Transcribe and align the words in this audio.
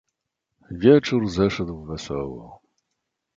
"Wieczór 0.71 1.29
zeszedł 1.29 1.85
wesoło." 1.85 2.61